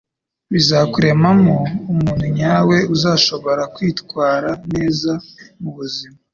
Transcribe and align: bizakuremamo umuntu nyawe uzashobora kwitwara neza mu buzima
bizakuremamo 0.51 1.57
umuntu 1.91 2.25
nyawe 2.37 2.77
uzashobora 2.95 3.63
kwitwara 3.75 4.49
neza 4.73 5.11
mu 5.61 5.69
buzima 5.77 6.17